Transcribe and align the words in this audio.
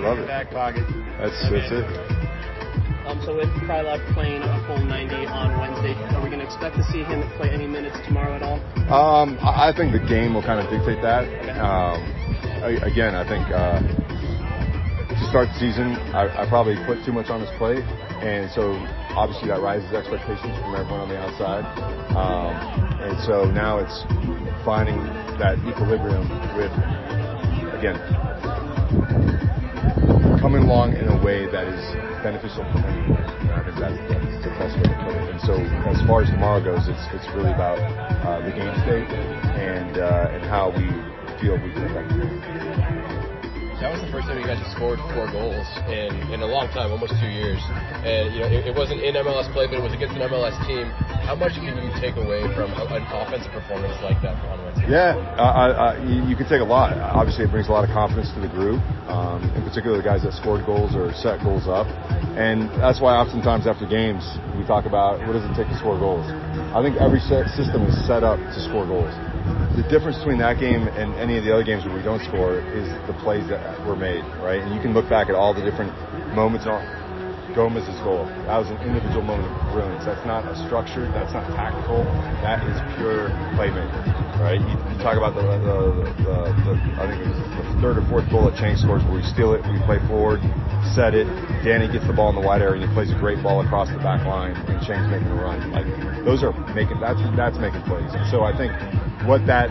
love 0.00 0.18
it. 0.18 0.26
Back 0.26 0.50
pocket. 0.50 0.84
That's 1.18 1.36
that's 1.50 1.72
it. 1.72 1.86
Um, 3.06 3.18
so 3.26 3.34
with 3.34 3.48
Kreilach 3.66 3.98
playing 4.14 4.42
a 4.42 4.58
full 4.66 4.78
90 4.78 5.26
on 5.26 5.58
Wednesday, 5.58 5.94
are 6.14 6.22
we 6.22 6.30
going 6.30 6.38
to 6.38 6.46
expect 6.46 6.76
to 6.76 6.84
see 6.92 7.02
him 7.02 7.26
play 7.36 7.50
any 7.50 7.66
minutes 7.66 7.96
tomorrow 8.06 8.36
at 8.36 8.42
all? 8.42 8.60
Um, 8.86 9.38
I 9.42 9.70
I 9.70 9.76
think 9.76 9.92
the 9.92 10.04
game 10.06 10.34
will 10.34 10.46
kind 10.46 10.60
of 10.60 10.70
dictate 10.70 11.02
that. 11.02 11.26
Um, 11.58 11.98
I, 12.62 12.76
again, 12.86 13.14
I 13.16 13.24
think 13.26 13.42
uh, 13.50 13.80
to 13.80 15.24
start 15.28 15.48
the 15.50 15.58
season, 15.58 15.96
I, 16.14 16.44
I 16.44 16.48
probably 16.48 16.76
put 16.86 17.02
too 17.04 17.12
much 17.12 17.30
on 17.30 17.40
his 17.40 17.50
plate, 17.58 17.82
and 18.22 18.46
so 18.52 18.78
obviously 19.18 19.48
that 19.48 19.58
raises 19.58 19.90
expectations 19.90 20.54
from 20.62 20.76
everyone 20.76 21.00
on 21.00 21.08
the 21.08 21.18
outside. 21.18 21.64
Um, 22.14 22.54
and 23.00 23.16
so 23.26 23.50
now 23.50 23.78
it's 23.80 23.96
finding 24.62 24.98
that 25.40 25.58
equilibrium 25.66 26.28
with, 26.54 26.70
again, 27.74 27.96
coming 30.40 30.64
along 30.64 30.96
in 30.96 31.06
a 31.06 31.22
way 31.22 31.44
that 31.46 31.68
is 31.68 31.84
beneficial 32.24 32.64
for 32.72 32.80
everyone. 32.80 33.20
I 33.52 33.60
think 33.60 33.76
that's 33.76 34.40
the 34.40 34.50
best 34.56 34.74
way 34.76 34.88
to 34.88 34.96
put 35.04 35.12
it. 35.12 35.28
And 35.36 35.40
so 35.44 35.54
as 35.92 36.00
far 36.08 36.22
as 36.22 36.30
tomorrow 36.30 36.64
goes, 36.64 36.88
it's 36.88 37.04
it's 37.12 37.28
really 37.36 37.52
about 37.52 37.76
uh, 38.24 38.40
the 38.40 38.50
game 38.50 38.72
state 38.82 39.08
and 39.60 39.98
uh, 39.98 40.32
and 40.32 40.42
how 40.48 40.72
we 40.72 40.88
feel 41.40 41.60
we 41.60 41.70
can 41.72 41.84
affect 41.84 42.12
it. 42.12 42.59
That 43.80 43.96
was 43.96 44.04
the 44.04 44.12
first 44.12 44.28
time 44.28 44.36
you 44.36 44.44
guys 44.44 44.60
have 44.60 44.68
scored 44.76 45.00
four 45.16 45.24
goals 45.32 45.64
in, 45.88 46.12
in 46.28 46.44
a 46.44 46.50
long 46.52 46.68
time, 46.68 46.92
almost 46.92 47.16
two 47.16 47.32
years. 47.32 47.56
And 48.04 48.28
you 48.36 48.44
know, 48.44 48.52
it, 48.52 48.68
it 48.68 48.74
wasn't 48.76 49.00
in 49.00 49.16
MLS 49.16 49.48
play, 49.56 49.72
but 49.72 49.80
it 49.80 49.84
was 49.84 49.96
against 49.96 50.20
an 50.20 50.28
MLS 50.28 50.52
team. 50.68 50.92
How 51.24 51.32
much 51.32 51.56
can 51.56 51.72
you 51.80 51.88
take 51.96 52.12
away 52.20 52.44
from 52.52 52.76
an 52.76 53.08
offensive 53.08 53.48
performance 53.56 53.96
like 54.04 54.20
that 54.20 54.36
on 54.52 54.60
Wednesday? 54.68 54.84
Yeah, 54.84 55.16
uh, 55.40 55.96
uh, 55.96 56.04
you, 56.04 56.36
can 56.36 56.44
take 56.44 56.60
a 56.60 56.68
lot. 56.68 56.92
Obviously, 57.00 57.48
it 57.48 57.50
brings 57.50 57.68
a 57.68 57.72
lot 57.72 57.88
of 57.88 57.88
confidence 57.88 58.28
to 58.36 58.44
the 58.44 58.52
group, 58.52 58.84
um, 59.08 59.40
in 59.56 59.64
particular 59.64 59.96
the 59.96 60.04
guys 60.04 60.28
that 60.28 60.36
scored 60.36 60.68
goals 60.68 60.92
or 60.92 61.16
set 61.16 61.40
goals 61.40 61.64
up. 61.64 61.88
And 62.36 62.68
that's 62.84 63.00
why 63.00 63.16
oftentimes 63.16 63.64
after 63.64 63.88
games, 63.88 64.28
we 64.60 64.68
talk 64.68 64.84
about 64.84 65.24
what 65.24 65.32
does 65.32 65.48
it 65.48 65.56
take 65.56 65.72
to 65.72 65.76
score 65.80 65.96
goals. 65.96 66.28
I 66.76 66.84
think 66.84 67.00
every 67.00 67.24
system 67.24 67.88
is 67.88 67.96
set 68.04 68.28
up 68.28 68.44
to 68.52 68.60
score 68.60 68.84
goals. 68.84 69.16
The 69.76 69.86
difference 69.88 70.18
between 70.18 70.38
that 70.38 70.58
game 70.58 70.88
and 70.88 71.14
any 71.14 71.38
of 71.38 71.44
the 71.44 71.52
other 71.52 71.64
games 71.64 71.84
where 71.84 71.94
we 71.94 72.02
don't 72.02 72.22
score 72.24 72.58
is 72.58 72.88
the 73.06 73.14
plays 73.22 73.48
that 73.48 73.86
were 73.86 73.96
made, 73.96 74.24
right? 74.42 74.60
And 74.60 74.74
you 74.74 74.80
can 74.80 74.92
look 74.92 75.08
back 75.08 75.28
at 75.28 75.34
all 75.34 75.54
the 75.54 75.62
different 75.62 75.94
moments 76.34 76.66
on 76.66 76.99
Gomez's 77.54 77.98
goal. 78.06 78.26
That 78.46 78.58
was 78.58 78.70
an 78.70 78.78
individual 78.86 79.22
moment 79.22 79.50
of 79.50 79.72
brilliance. 79.74 80.04
That's 80.06 80.22
not 80.26 80.46
a 80.46 80.54
structured, 80.66 81.10
that's 81.12 81.32
not 81.34 81.46
tactical. 81.54 82.04
That 82.44 82.62
is 82.66 82.78
pure 82.96 83.30
playmaking, 83.58 84.06
right? 84.38 84.60
You, 84.60 84.74
you 84.74 84.96
talk 85.02 85.18
about 85.18 85.34
the, 85.34 85.42
the, 85.42 85.78
the, 86.22 86.38
the, 86.64 86.72
I 86.98 87.10
think 87.10 87.26
it 87.26 87.28
was 87.28 87.38
the 87.38 87.78
third 87.82 87.96
or 87.98 88.04
fourth 88.06 88.28
goal 88.30 88.46
that 88.46 88.56
Chang 88.56 88.76
scores 88.76 89.02
where 89.04 89.18
we 89.18 89.24
steal 89.26 89.54
it, 89.54 89.64
we 89.66 89.80
play 89.88 89.98
forward, 90.06 90.40
set 90.94 91.14
it, 91.16 91.26
Danny 91.66 91.90
gets 91.90 92.06
the 92.06 92.14
ball 92.14 92.30
in 92.30 92.36
the 92.38 92.44
wide 92.44 92.62
area 92.62 92.80
and 92.80 92.86
he 92.86 92.90
plays 92.94 93.10
a 93.10 93.18
great 93.18 93.42
ball 93.42 93.64
across 93.64 93.90
the 93.90 93.98
back 93.98 94.22
line 94.26 94.54
and 94.70 94.78
Chang's 94.86 95.10
making 95.10 95.28
a 95.28 95.38
run. 95.38 95.58
Like, 95.74 95.88
those 96.24 96.44
are 96.46 96.54
making, 96.72 97.00
that's, 97.00 97.20
that's 97.34 97.58
making 97.58 97.82
plays. 97.88 98.10
And 98.14 98.24
so 98.30 98.46
I 98.46 98.54
think 98.54 98.70
what 99.26 99.44
that, 99.50 99.68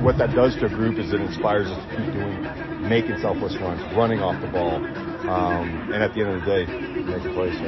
what 0.00 0.16
that 0.18 0.32
does 0.34 0.56
to 0.62 0.66
a 0.66 0.72
group 0.72 0.98
is 0.98 1.12
it 1.12 1.20
inspires 1.20 1.68
us 1.68 1.78
to 1.78 1.86
keep 1.92 2.12
doing, 2.14 2.40
making 2.88 3.18
selfless 3.20 3.54
runs, 3.60 3.82
running 3.94 4.20
off 4.20 4.40
the 4.40 4.48
ball. 4.48 4.80
Um, 5.28 5.92
and 5.92 6.00
at 6.00 6.14
the 6.14 6.24
end 6.24 6.30
of 6.30 6.40
the 6.40 6.46
day, 6.46 6.87
make 7.08 7.24
a 7.24 7.32
play. 7.32 7.50
So. 7.56 7.66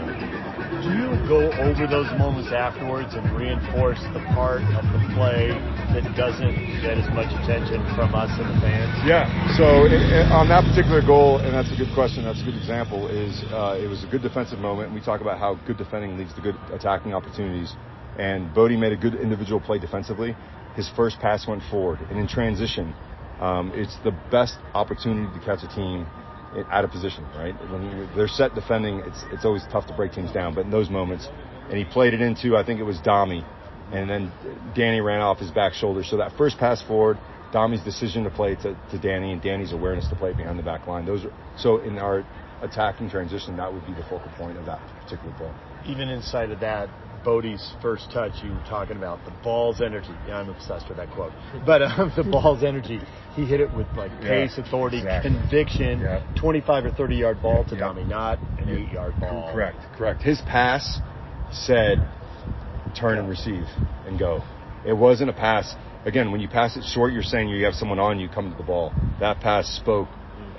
Do 0.85 0.89
you 0.93 1.09
go 1.27 1.51
over 1.65 1.89
those 1.89 2.09
moments 2.21 2.53
afterwards 2.53 3.17
and 3.17 3.25
reinforce 3.33 4.01
the 4.13 4.21
part 4.37 4.63
of 4.77 4.85
the 4.93 5.01
play 5.17 5.51
that 5.97 6.05
doesn't 6.15 6.55
get 6.85 7.01
as 7.01 7.09
much 7.17 7.33
attention 7.43 7.81
from 7.97 8.15
us 8.15 8.31
and 8.37 8.47
the 8.53 8.59
fans? 8.61 8.93
Yeah. 9.03 9.27
So 9.57 9.89
i 9.89 10.21
i 10.21 10.31
on 10.31 10.49
that 10.49 10.63
particular 10.69 11.01
goal, 11.01 11.41
and 11.41 11.53
that's 11.57 11.73
a 11.73 11.77
good 11.77 11.91
question. 11.97 12.25
That's 12.25 12.41
a 12.41 12.45
good 12.45 12.57
example. 12.57 13.09
Is 13.09 13.43
uh, 13.51 13.81
it 13.81 13.89
was 13.89 14.05
a 14.05 14.09
good 14.09 14.23
defensive 14.23 14.61
moment. 14.61 14.93
And 14.93 14.95
we 14.95 15.01
talk 15.05 15.21
about 15.21 15.39
how 15.39 15.57
good 15.67 15.77
defending 15.77 16.17
leads 16.17 16.35
to 16.35 16.41
good 16.41 16.57
attacking 16.71 17.15
opportunities. 17.15 17.75
And 18.19 18.53
Bode 18.55 18.77
made 18.77 18.93
a 18.93 19.01
good 19.01 19.15
individual 19.15 19.61
play 19.61 19.79
defensively. 19.79 20.37
His 20.77 20.89
first 20.95 21.19
pass 21.19 21.49
went 21.49 21.63
forward, 21.71 21.99
and 22.11 22.19
in 22.19 22.29
transition, 22.29 22.95
um, 23.41 23.73
it's 23.75 23.97
the 24.05 24.13
best 24.31 24.59
opportunity 24.75 25.27
to 25.37 25.45
catch 25.45 25.65
a 25.65 25.69
team 25.75 26.07
out 26.71 26.85
of 26.85 26.91
position, 26.91 27.25
right? 27.37 27.55
When 27.71 28.09
they're 28.17 28.29
set 28.29 28.55
defending, 28.55 29.01
it's 29.01 29.25
it's 29.31 29.45
always 29.45 29.63
tough 29.71 29.87
to 29.87 29.95
break 29.95 30.13
teams 30.13 30.33
down. 30.33 30.55
But 30.55 30.65
in 30.65 30.71
those 30.71 30.91
moments, 30.91 31.29
and 31.69 31.79
he 31.79 31.85
played 31.85 32.15
it 32.15 32.21
into, 32.21 32.57
I 32.57 32.65
think 32.65 32.81
it 32.81 32.85
was 32.85 32.99
Dami, 32.99 33.45
and 33.93 34.11
then 34.11 34.33
Danny 34.75 35.01
ran 35.01 35.21
off 35.21 35.39
his 35.39 35.51
back 35.51 35.73
shoulder. 35.75 36.03
So 36.03 36.17
that 36.17 36.33
first 36.37 36.59
pass 36.59 36.83
forward, 36.83 37.19
Dami's 37.53 37.83
decision 37.83 38.25
to 38.25 38.31
play 38.31 38.57
to, 38.57 38.77
to 38.91 38.99
Danny, 38.99 39.33
and 39.33 39.41
Danny's 39.41 39.73
awareness 39.73 40.09
to 40.09 40.17
play 40.17 40.33
behind 40.33 40.59
the 40.59 40.63
back 40.63 40.87
line. 40.87 41.07
Those 41.07 41.25
are 41.25 41.33
so 41.57 41.79
in 41.79 41.99
our 41.99 42.25
attacking 42.63 43.11
transition, 43.11 43.57
that 43.57 43.73
would 43.73 43.87
be 43.87 43.93
the 43.93 44.03
focal 44.03 44.31
point 44.37 44.59
of 44.59 44.67
that 44.67 44.81
particular 45.03 45.35
play. 45.37 45.51
Even 45.87 46.09
inside 46.09 46.51
of 46.51 46.61
that, 46.61 46.89
Bode's 47.25 47.75
first 47.83 48.11
touch, 48.13 48.33
you 48.43 48.51
were 48.51 48.65
talking 48.69 48.97
about 48.97 49.25
the 49.25 49.33
ball's 49.43 49.81
energy. 49.81 50.13
Yeah, 50.27 50.39
I'm 50.39 50.49
obsessed 50.49 50.89
with 50.89 50.97
that 50.99 51.11
quote. 51.11 51.33
But 51.67 51.83
um, 51.83 52.13
the 52.17 52.25
ball's 52.31 52.65
energy, 52.65 53.01
he 53.35 53.45
hit 53.45 53.61
it 53.61 53.73
with 53.75 53.87
like 53.97 54.11
pace, 54.21 54.55
Yeah, 54.57 54.65
authority, 54.65 54.99
exactly. 54.99 55.33
conviction. 55.33 56.01
Yeah. 56.01 56.25
25 56.39 56.87
or 56.87 56.91
30 56.93 57.17
yard 57.17 57.43
ball 57.43 57.65
to 57.65 57.75
Yeah. 57.75 57.83
Dami, 57.83 58.09
not 58.09 58.39
an 58.59 58.69
eight 58.69 58.91
yard 58.93 59.15
ball. 59.21 59.53
Correct, 59.53 59.79
correct. 59.97 60.23
His 60.23 60.41
pass 60.43 61.01
said 61.53 61.99
turn 62.99 63.19
and 63.19 63.29
receive 63.29 63.65
and 64.07 64.19
go. 64.19 64.43
It 64.87 64.95
wasn't 64.95 65.31
a 65.31 65.35
pass. 65.35 65.75
Again, 66.07 66.33
when 66.33 66.41
you 66.41 66.49
pass 66.49 66.77
it 66.77 66.85
short, 66.85 67.13
you're 67.13 67.23
saying 67.23 67.49
you 67.49 67.65
have 67.67 67.75
someone 67.75 67.99
on 67.99 68.19
you 68.19 68.29
come 68.29 68.51
to 68.51 68.57
the 68.57 68.63
ball. 68.63 68.95
That 69.21 69.41
pass 69.41 69.69
spoke 69.69 70.09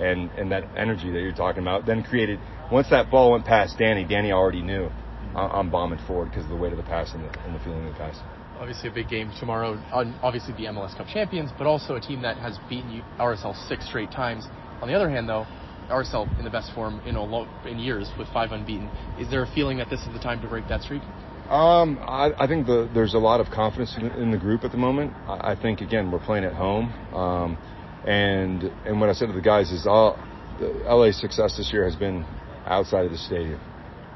and, 0.00 0.30
and 0.32 0.52
that 0.52 0.64
energy 0.76 1.10
that 1.10 1.20
you're 1.20 1.32
talking 1.32 1.62
about 1.62 1.86
then 1.86 2.02
created, 2.02 2.38
once 2.70 2.88
that 2.90 3.10
ball 3.10 3.32
went 3.32 3.44
past 3.44 3.76
Danny, 3.78 4.04
Danny 4.04 4.32
already 4.32 4.62
knew 4.62 4.90
I'm 5.34 5.70
bombing 5.70 5.98
forward 6.06 6.30
because 6.30 6.44
of 6.44 6.50
the 6.50 6.56
weight 6.56 6.72
of 6.72 6.78
the 6.78 6.84
pass 6.84 7.12
and 7.14 7.24
the, 7.24 7.44
and 7.44 7.54
the 7.54 7.60
feeling 7.60 7.86
of 7.86 7.92
the 7.92 7.98
pass. 7.98 8.18
Obviously, 8.58 8.88
a 8.88 8.92
big 8.92 9.08
game 9.08 9.32
tomorrow. 9.40 9.82
On 9.92 10.14
obviously 10.22 10.54
the 10.54 10.64
MLS 10.64 10.96
Cup 10.96 11.06
champions, 11.06 11.50
but 11.58 11.66
also 11.66 11.96
a 11.96 12.00
team 12.00 12.22
that 12.22 12.36
has 12.36 12.58
beaten 12.68 13.02
RSL 13.18 13.56
six 13.68 13.86
straight 13.86 14.10
times. 14.10 14.46
On 14.80 14.88
the 14.88 14.94
other 14.94 15.08
hand, 15.08 15.28
though, 15.28 15.46
RSL 15.88 16.38
in 16.38 16.44
the 16.44 16.50
best 16.50 16.72
form 16.74 17.00
in 17.06 17.16
a 17.16 17.22
lo- 17.22 17.48
in 17.66 17.78
years 17.78 18.10
with 18.18 18.28
five 18.28 18.52
unbeaten. 18.52 18.88
Is 19.18 19.30
there 19.30 19.42
a 19.42 19.54
feeling 19.54 19.78
that 19.78 19.90
this 19.90 20.00
is 20.00 20.12
the 20.12 20.18
time 20.18 20.40
to 20.42 20.48
break 20.48 20.68
that 20.68 20.82
streak? 20.82 21.02
Um, 21.50 21.98
I, 22.02 22.30
I 22.38 22.46
think 22.46 22.66
the, 22.66 22.88
there's 22.94 23.14
a 23.14 23.18
lot 23.18 23.40
of 23.40 23.48
confidence 23.52 23.96
in, 23.98 24.06
in 24.12 24.30
the 24.30 24.38
group 24.38 24.64
at 24.64 24.70
the 24.70 24.78
moment. 24.78 25.12
I, 25.26 25.52
I 25.52 25.56
think 25.60 25.80
again 25.80 26.10
we're 26.10 26.24
playing 26.24 26.44
at 26.44 26.54
home, 26.54 26.92
um, 27.14 27.58
and 28.06 28.62
and 28.86 29.00
what 29.00 29.08
I 29.08 29.12
said 29.12 29.26
to 29.26 29.32
the 29.32 29.42
guys 29.42 29.70
is 29.70 29.86
all 29.86 30.18
the 30.58 30.68
LA's 30.88 31.20
success 31.20 31.56
this 31.56 31.72
year 31.72 31.84
has 31.84 31.96
been 31.96 32.24
outside 32.66 33.04
of 33.04 33.10
the 33.10 33.18
stadium. 33.18 33.60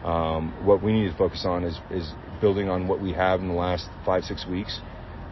Um, 0.06 0.55
what 0.65 0.83
we 0.83 0.93
need 0.93 1.11
to 1.11 1.17
focus 1.17 1.44
on 1.44 1.65
is 1.65 1.81
is 1.91 2.12
building 2.41 2.69
on 2.69 2.87
what 2.87 3.00
we 3.00 3.12
have 3.12 3.41
in 3.41 3.49
the 3.49 3.55
last 3.55 3.89
five 4.05 4.22
six 4.25 4.47
weeks, 4.47 4.81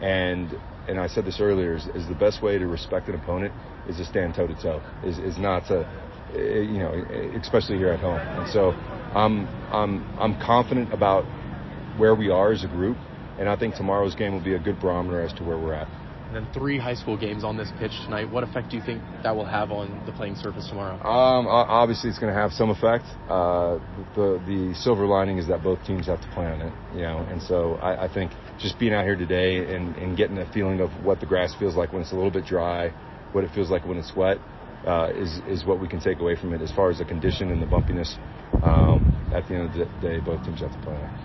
and 0.01 0.53
and 0.89 0.99
I 0.99 1.07
said 1.07 1.25
this 1.25 1.39
earlier 1.39 1.75
is, 1.75 1.87
is 1.95 2.07
the 2.07 2.13
best 2.15 2.43
way 2.43 2.57
to 2.57 2.67
respect 2.67 3.07
an 3.07 3.15
opponent 3.15 3.53
is 3.87 3.97
to 3.97 4.05
stand 4.05 4.35
toe 4.35 4.47
to 4.47 4.61
toe. 4.61 4.81
Is 5.03 5.17
is 5.17 5.37
not 5.37 5.65
to 5.67 5.87
eh, 6.35 6.59
you 6.59 6.79
know 6.79 6.91
especially 7.41 7.77
here 7.77 7.89
at 7.89 8.01
home. 8.01 8.19
And 8.19 8.51
so 8.51 8.71
I'm 9.15 9.47
I'm 9.71 10.03
I'm 10.19 10.39
confident 10.41 10.93
about 10.93 11.23
where 11.97 12.13
we 12.13 12.29
are 12.29 12.51
as 12.51 12.65
a 12.65 12.67
group, 12.67 12.97
and 13.39 13.47
I 13.47 13.55
think 13.55 13.75
tomorrow's 13.75 14.13
game 14.13 14.33
will 14.33 14.43
be 14.43 14.55
a 14.55 14.59
good 14.59 14.81
barometer 14.81 15.21
as 15.21 15.31
to 15.33 15.43
where 15.45 15.57
we're 15.57 15.73
at. 15.73 15.87
Then 16.35 16.49
three 16.53 16.77
high 16.77 16.95
school 16.95 17.15
games 17.15 17.45
on 17.45 17.55
this 17.55 17.71
pitch 17.79 17.93
tonight. 18.03 18.29
What 18.29 18.43
effect 18.43 18.69
do 18.69 18.75
you 18.75 18.83
think 18.83 19.01
that 19.23 19.33
will 19.33 19.45
have 19.45 19.71
on 19.71 20.05
the 20.05 20.11
playing 20.11 20.35
surface 20.35 20.67
tomorrow? 20.67 20.95
Um, 20.95 21.47
obviously, 21.47 22.09
it's 22.09 22.19
going 22.19 22.33
to 22.33 22.37
have 22.37 22.51
some 22.51 22.69
effect. 22.69 23.05
Uh, 23.29 23.79
the 24.15 24.43
the 24.45 24.73
silver 24.75 25.05
lining 25.05 25.37
is 25.37 25.47
that 25.47 25.63
both 25.63 25.81
teams 25.85 26.07
have 26.07 26.19
to 26.19 26.27
play 26.31 26.47
on 26.47 26.59
it, 26.59 26.73
you 26.93 27.03
know, 27.03 27.19
and 27.31 27.41
so 27.41 27.75
I, 27.75 28.03
I 28.03 28.13
think 28.13 28.33
just 28.59 28.77
being 28.77 28.91
out 28.91 29.05
here 29.05 29.15
today 29.15 29.73
and, 29.73 29.95
and 29.95 30.17
getting 30.17 30.37
a 30.39 30.45
feeling 30.51 30.81
of 30.81 30.89
what 31.05 31.21
the 31.21 31.25
grass 31.25 31.55
feels 31.57 31.77
like 31.77 31.93
when 31.93 32.01
it's 32.01 32.11
a 32.11 32.15
little 32.15 32.31
bit 32.31 32.43
dry, 32.43 32.89
what 33.31 33.45
it 33.45 33.51
feels 33.51 33.69
like 33.69 33.85
when 33.85 33.97
it's 33.97 34.13
wet, 34.13 34.37
uh, 34.85 35.11
is 35.15 35.39
is 35.47 35.63
what 35.63 35.79
we 35.79 35.87
can 35.87 36.01
take 36.01 36.19
away 36.19 36.35
from 36.35 36.51
it. 36.51 36.61
As 36.61 36.71
far 36.73 36.89
as 36.89 36.97
the 36.97 37.05
condition 37.05 37.49
and 37.49 37.61
the 37.61 37.65
bumpiness, 37.65 38.11
um, 38.61 39.07
at 39.31 39.47
the 39.47 39.55
end 39.55 39.71
of 39.71 39.73
the 39.73 39.85
day, 40.05 40.19
both 40.19 40.43
teams 40.43 40.59
have 40.59 40.73
to 40.73 40.79
play 40.79 40.95
on 40.95 41.03
it. 41.03 41.24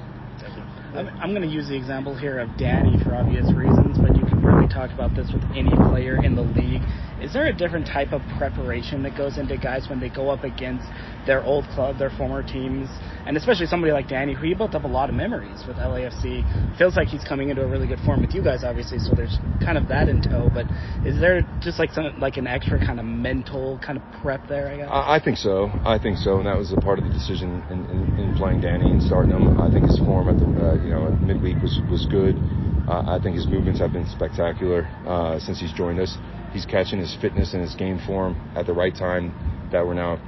I'm, 0.95 1.09
I'm 1.21 1.31
going 1.31 1.43
to 1.43 1.49
use 1.49 1.69
the 1.69 1.77
example 1.77 2.17
here 2.17 2.39
of 2.39 2.57
Danny 2.57 2.99
for 3.05 3.15
obvious 3.15 3.47
reasons, 3.53 3.97
but 3.99 4.17
you 4.17 4.25
can 4.27 4.43
really 4.43 4.67
talk 4.69 4.91
about 4.91 5.15
this 5.15 5.31
with 5.33 5.45
any 5.55 5.71
player 5.91 6.23
in 6.25 6.35
the 6.35 6.43
league. 6.43 6.83
Is 7.21 7.35
there 7.35 7.47
a 7.47 7.53
different 7.53 7.87
type 7.87 8.13
of 8.13 8.23
preparation 8.39 9.03
that 9.03 9.17
goes 9.17 9.37
into 9.37 9.59
guys 9.59 9.89
when 9.91 10.01
they 10.01 10.09
go 10.09 10.31
up 10.31 10.43
against 10.43 10.87
their 11.27 11.45
old 11.45 11.67
club, 11.75 11.99
their 11.99 12.09
former 12.11 12.43
teams, 12.43 12.89
and 13.27 13.37
especially 13.37 13.67
somebody 13.67 13.93
like 13.93 14.09
Danny, 14.09 14.33
who 14.33 14.47
he 14.47 14.55
built 14.55 14.75
up 14.75 14.85
a 14.85 14.89
lot 14.89 15.11
of 15.11 15.15
memories 15.15 15.63
with 15.69 15.77
LAFC? 15.77 16.79
Feels 16.79 16.97
like 16.97 17.09
he's 17.09 17.23
coming 17.23 17.51
into 17.51 17.63
a 17.63 17.69
really 17.69 17.87
good 17.87 18.01
form 18.07 18.23
with 18.23 18.35
you 18.35 18.43
guys, 18.43 18.65
obviously, 18.65 18.99
so 18.99 19.15
there's 19.15 19.37
kind 19.63 19.77
of 19.77 19.87
that 19.89 20.09
in 20.09 20.23
tow. 20.23 20.51
But 20.53 20.65
is 21.05 21.21
there 21.21 21.43
just 21.61 21.79
like 21.79 21.91
some 21.93 22.19
like 22.19 22.39
an 22.39 22.47
extra 22.47 22.79
kind 22.79 22.99
of 22.99 23.05
mental 23.05 23.79
kind 23.85 23.99
of 23.99 24.05
prep 24.23 24.49
there? 24.49 24.69
I 24.69 24.77
guess. 24.79 24.89
I, 24.91 25.17
I 25.17 25.21
think 25.23 25.37
so. 25.37 25.69
I 25.85 25.99
think 25.99 26.17
so, 26.17 26.39
and 26.39 26.47
that 26.47 26.57
was 26.57 26.73
a 26.73 26.81
part 26.81 26.99
of 26.99 27.05
the 27.05 27.13
decision 27.13 27.63
in, 27.69 27.85
in, 27.85 28.19
in 28.19 28.35
playing 28.37 28.63
Danny 28.63 28.91
and 28.91 29.03
starting 29.03 29.33
him. 29.33 29.61
I 29.61 29.71
think 29.71 29.85
his 29.85 29.99
form 29.99 30.29
at 30.31 30.39
the 30.41 30.47
uh, 30.47 30.75
you 30.83 30.91
know 30.91 31.11
midweek 31.21 31.61
was 31.61 31.79
was 31.91 32.07
good. 32.07 32.41
Uh, 32.89 33.05
I 33.07 33.21
think 33.23 33.37
his 33.37 33.47
movements 33.47 33.79
have 33.79 33.93
been 33.93 34.09
spectacular 34.09 34.89
uh, 35.07 35.39
since 35.39 35.61
he's 35.61 35.73
joined 35.73 36.01
us. 36.01 36.17
He's 36.53 36.67
catching 36.67 36.99
his 36.99 37.17
fitness 37.21 37.53
and 37.55 37.63
his 37.63 37.75
game 37.75 37.99
form 38.07 38.37
at 38.57 38.67
the 38.67 38.73
right 38.73 38.95
time 38.95 39.33
that 39.73 39.87
we're 39.87 39.95
now 39.95 40.19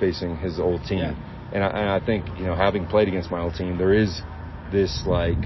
facing 0.00 0.36
his 0.36 0.58
old 0.58 0.82
team. 0.84 0.98
Yeah. 0.98 1.14
And, 1.52 1.62
I, 1.62 1.68
and 1.68 1.88
I 1.90 2.04
think 2.04 2.26
you 2.38 2.44
know, 2.46 2.56
having 2.56 2.86
played 2.86 3.06
against 3.08 3.30
my 3.30 3.40
old 3.40 3.54
team, 3.54 3.78
there 3.78 3.92
is 3.94 4.20
this 4.72 5.04
like 5.06 5.38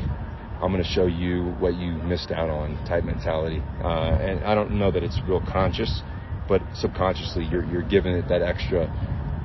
I'm 0.61 0.73
going 0.73 0.83
to 0.83 0.89
show 0.89 1.07
you 1.07 1.45
what 1.61 1.75
you 1.75 1.93
missed 1.93 2.31
out 2.31 2.51
on 2.51 2.83
type 2.87 3.05
mentality. 3.05 3.63
Uh, 3.83 4.17
and 4.21 4.45
I 4.45 4.55
don't 4.55 4.79
know 4.79 4.91
that 4.91 5.03
it's 5.05 5.21
real 5.29 5.41
conscious, 5.53 6.03
but 6.49 6.63
subconsciously 6.75 7.45
you're 7.45 7.65
you're 7.67 7.83
giving 7.89 8.15
it 8.15 8.29
that 8.29 8.43
extra 8.43 8.89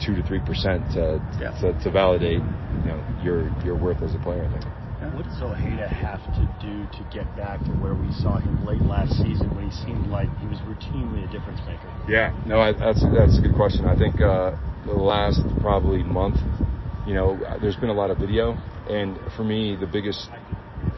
two 0.03 0.15
to 0.15 0.23
three 0.23 0.39
percent 0.39 0.83
to, 0.93 1.21
Yeah. 1.39 1.51
to 1.61 1.73
to 1.83 1.91
validate 1.91 2.39
you 2.39 2.85
know 2.85 3.03
your 3.23 3.51
your 3.63 3.75
worth 3.75 4.01
as 4.01 4.15
a 4.15 4.19
player. 4.19 4.45
I 4.45 4.51
think. 4.59 4.65
What 5.11 5.25
does 5.25 5.41
Ojeda 5.41 5.87
have 5.89 6.23
to 6.35 6.47
do 6.61 6.87
to 6.87 7.03
get 7.11 7.35
back 7.35 7.63
to 7.65 7.71
where 7.83 7.93
we 7.93 8.11
saw 8.23 8.37
him 8.37 8.65
late 8.65 8.81
last 8.81 9.11
season 9.21 9.53
when 9.55 9.69
he 9.69 9.71
seemed 9.85 10.07
like 10.07 10.29
he 10.39 10.47
was 10.47 10.57
routinely 10.59 11.27
a 11.27 11.31
difference 11.31 11.59
maker? 11.67 11.91
Yeah, 12.07 12.31
no, 12.45 12.59
I, 12.59 12.71
that's 12.71 13.03
that's 13.13 13.37
a 13.37 13.41
good 13.41 13.55
question. 13.55 13.85
I 13.85 13.97
think 13.97 14.21
uh, 14.21 14.55
the 14.85 14.93
last 14.93 15.41
probably 15.61 16.03
month, 16.03 16.37
you 17.05 17.13
know, 17.13 17.37
there's 17.61 17.75
been 17.75 17.89
a 17.89 17.93
lot 17.93 18.11
of 18.11 18.17
video, 18.17 18.57
and 18.89 19.19
for 19.35 19.43
me, 19.43 19.75
the 19.75 19.87
biggest 19.87 20.29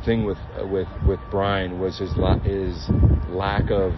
thing 0.06 0.26
with 0.26 0.38
uh, 0.60 0.66
with 0.68 0.88
with 1.08 1.20
Braian 1.32 1.80
was 1.80 1.98
his 1.98 2.16
la- 2.16 2.40
his 2.40 2.88
lack 3.30 3.72
of 3.72 3.94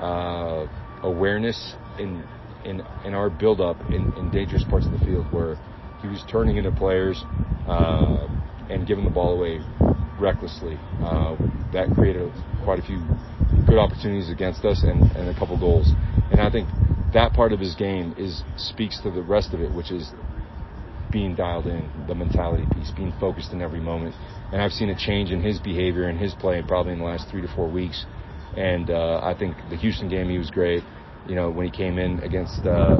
uh, 0.00 0.66
awareness 1.02 1.74
in 1.98 2.24
in 2.64 2.82
in 3.04 3.14
our 3.14 3.30
buildup 3.30 3.80
in, 3.92 4.12
in 4.16 4.30
dangerous 4.30 4.64
parts 4.64 4.86
of 4.86 4.92
the 4.92 5.04
field 5.04 5.26
where 5.32 5.56
he 6.00 6.08
was 6.08 6.24
turning 6.30 6.56
into 6.56 6.70
players 6.72 7.24
uh, 7.66 8.26
and 8.70 8.86
giving 8.86 9.04
the 9.04 9.10
ball 9.10 9.32
away 9.32 9.60
recklessly. 10.18 10.78
Uh, 11.02 11.36
that 11.72 11.88
created 11.94 12.30
quite 12.64 12.78
a 12.78 12.82
few 12.82 13.00
good 13.66 13.78
opportunities 13.78 14.30
against 14.30 14.64
us 14.64 14.82
and, 14.82 15.00
and 15.16 15.28
a 15.28 15.38
couple 15.38 15.58
goals. 15.58 15.90
And 16.30 16.40
I 16.40 16.50
think 16.50 16.68
that 17.12 17.32
part 17.32 17.52
of 17.52 17.60
his 17.60 17.74
game 17.74 18.14
is 18.16 18.42
speaks 18.56 19.00
to 19.02 19.10
the 19.10 19.22
rest 19.22 19.52
of 19.52 19.60
it, 19.60 19.72
which 19.74 19.90
is 19.90 20.12
being 21.10 21.34
dialed 21.34 21.66
in, 21.66 21.90
the 22.08 22.14
mentality 22.14 22.64
piece, 22.74 22.90
being 22.96 23.12
focused 23.20 23.52
in 23.52 23.60
every 23.60 23.80
moment. 23.80 24.14
And 24.52 24.62
I've 24.62 24.72
seen 24.72 24.88
a 24.88 24.96
change 24.96 25.30
in 25.30 25.42
his 25.42 25.58
behavior 25.58 26.08
and 26.08 26.18
his 26.18 26.34
play 26.34 26.62
probably 26.66 26.94
in 26.94 26.98
the 26.98 27.04
last 27.04 27.28
three 27.30 27.42
to 27.42 27.48
four 27.54 27.68
weeks. 27.70 28.04
And 28.56 28.90
uh, 28.90 29.20
I 29.22 29.34
think 29.38 29.56
the 29.70 29.76
Houston 29.76 30.08
game 30.08 30.28
he 30.28 30.38
was 30.38 30.50
great. 30.50 30.82
You 31.28 31.36
know 31.36 31.50
when 31.50 31.66
he 31.66 31.70
came 31.70 31.98
in 31.98 32.18
against 32.20 32.66
uh, 32.66 32.96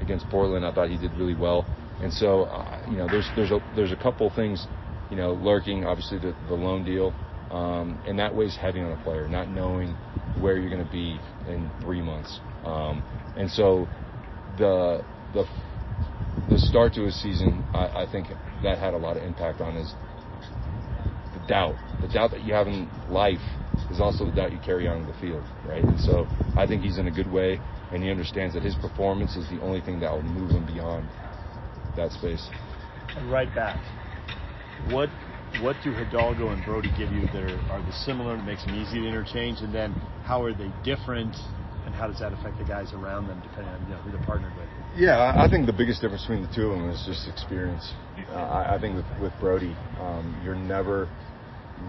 against 0.00 0.28
Portland, 0.28 0.66
I 0.66 0.72
thought 0.72 0.90
he 0.90 0.98
did 0.98 1.12
really 1.12 1.34
well. 1.34 1.64
And 2.00 2.12
so 2.12 2.44
uh, 2.44 2.82
you 2.88 2.96
know 2.96 3.08
there's 3.08 3.30
there's 3.36 3.50
a 3.50 3.60
there's 3.74 3.92
a 3.92 3.96
couple 3.96 4.30
things 4.30 4.66
you 5.10 5.16
know 5.16 5.34
lurking. 5.34 5.84
Obviously 5.84 6.18
the, 6.18 6.34
the 6.48 6.54
loan 6.54 6.84
deal, 6.84 7.14
um, 7.50 8.00
and 8.06 8.18
that 8.18 8.34
weighs 8.34 8.56
heavy 8.56 8.80
on 8.80 8.92
a 8.92 8.96
player, 9.04 9.28
not 9.28 9.48
knowing 9.48 9.96
where 10.34 10.56
you're 10.58 10.70
going 10.70 10.84
to 10.84 10.92
be 10.92 11.20
in 11.48 11.70
three 11.80 12.02
months. 12.02 12.40
Um, 12.64 13.02
and 13.36 13.50
so 13.50 13.88
the 14.58 15.02
the 15.34 15.44
the 16.50 16.58
start 16.58 16.94
to 16.94 17.04
his 17.04 17.20
season, 17.22 17.64
I, 17.74 18.02
I 18.02 18.06
think 18.10 18.28
that 18.62 18.78
had 18.78 18.94
a 18.94 18.98
lot 18.98 19.16
of 19.16 19.22
impact 19.22 19.60
on 19.60 19.76
his 19.76 19.94
the 21.34 21.40
doubt. 21.48 21.76
The 22.00 22.08
doubt 22.08 22.30
that 22.32 22.42
you 22.42 22.54
have 22.54 22.66
in 22.66 22.90
life 23.08 23.40
is 23.90 24.00
also 24.00 24.26
the 24.26 24.32
doubt 24.32 24.52
you 24.52 24.58
carry 24.60 24.88
on 24.88 25.06
the 25.06 25.14
field, 25.14 25.44
right? 25.64 25.84
And 25.84 25.98
so 26.00 26.26
I 26.56 26.66
think 26.66 26.82
he's 26.82 26.98
in 26.98 27.06
a 27.06 27.10
good 27.12 27.30
way, 27.30 27.60
and 27.92 28.02
he 28.02 28.10
understands 28.10 28.54
that 28.54 28.62
his 28.62 28.74
performance 28.76 29.36
is 29.36 29.48
the 29.50 29.60
only 29.60 29.80
thing 29.80 30.00
that 30.00 30.12
will 30.12 30.22
move 30.22 30.50
him 30.50 30.66
beyond 30.66 31.08
that 31.96 32.12
space. 32.12 32.48
And 33.16 33.30
right 33.30 33.52
back, 33.54 33.78
what 34.90 35.10
what 35.60 35.76
do 35.84 35.92
Hidalgo 35.92 36.48
and 36.48 36.64
Brody 36.64 36.88
give 36.96 37.12
you 37.12 37.26
that 37.28 37.42
are, 37.42 37.60
are 37.70 37.82
the 37.84 37.92
similar 37.92 38.36
that 38.36 38.44
makes 38.44 38.64
them 38.64 38.74
easy 38.74 39.00
to 39.00 39.06
interchange, 39.06 39.60
and 39.60 39.74
then 39.74 39.92
how 40.24 40.42
are 40.42 40.54
they 40.54 40.70
different, 40.82 41.34
and 41.84 41.94
how 41.94 42.06
does 42.08 42.18
that 42.20 42.32
affect 42.32 42.58
the 42.58 42.64
guys 42.64 42.92
around 42.94 43.28
them 43.28 43.40
depending 43.42 43.68
on 43.68 43.82
you 43.84 43.94
know, 43.94 44.00
who 44.00 44.10
they're 44.10 44.26
partnered 44.26 44.56
with? 44.56 44.66
Yeah, 44.96 45.32
I 45.36 45.48
think 45.48 45.66
the 45.66 45.72
biggest 45.72 46.00
difference 46.00 46.22
between 46.22 46.42
the 46.42 46.52
two 46.54 46.68
of 46.68 46.78
them 46.78 46.90
is 46.90 47.02
just 47.06 47.28
experience. 47.28 47.92
Uh, 48.30 48.34
I, 48.34 48.76
I 48.76 48.80
think 48.80 48.96
with, 48.96 49.06
with 49.20 49.32
Brody, 49.40 49.76
um, 50.00 50.40
you're 50.44 50.54
never 50.54 51.08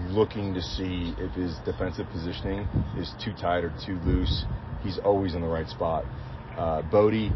looking 0.09 0.53
to 0.53 0.61
see 0.61 1.13
if 1.17 1.31
his 1.33 1.55
defensive 1.65 2.07
positioning 2.11 2.67
is 2.97 3.13
too 3.23 3.33
tight 3.33 3.63
or 3.63 3.73
too 3.85 3.99
loose. 4.05 4.45
He's 4.81 4.99
always 4.99 5.35
in 5.35 5.41
the 5.41 5.47
right 5.47 5.67
spot. 5.67 6.05
Uh, 6.57 6.81
Bode, 6.81 7.31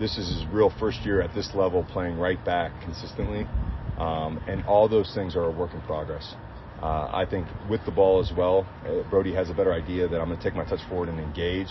this 0.00 0.16
is 0.16 0.28
his 0.28 0.46
real 0.46 0.70
first 0.80 1.00
year 1.00 1.20
at 1.20 1.32
this 1.34 1.54
level 1.54 1.84
playing 1.92 2.18
right 2.18 2.42
back 2.44 2.72
consistently. 2.82 3.46
Um, 3.98 4.42
and 4.48 4.64
all 4.64 4.88
those 4.88 5.12
things 5.14 5.36
are 5.36 5.44
a 5.44 5.50
work 5.50 5.74
in 5.74 5.80
progress. 5.82 6.34
Uh, 6.80 7.10
I 7.12 7.26
think 7.28 7.46
with 7.68 7.84
the 7.84 7.90
ball 7.90 8.20
as 8.20 8.32
well, 8.34 8.66
uh, 8.86 9.08
Brody 9.10 9.34
has 9.34 9.50
a 9.50 9.54
better 9.54 9.74
idea 9.74 10.08
that 10.08 10.18
I'm 10.18 10.28
going 10.28 10.38
to 10.38 10.42
take 10.42 10.56
my 10.56 10.64
touch 10.64 10.80
forward 10.88 11.10
and 11.10 11.20
engage. 11.20 11.68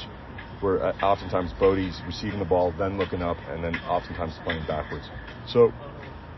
Where 0.61 0.83
uh, 0.83 0.93
oftentimes 1.01 1.51
Bode's 1.53 1.99
receiving 2.05 2.37
the 2.37 2.45
ball, 2.45 2.71
then 2.77 2.99
looking 2.99 3.23
up, 3.23 3.37
and 3.49 3.63
then 3.63 3.75
oftentimes 3.87 4.37
playing 4.43 4.67
backwards. 4.67 5.09
So 5.47 5.71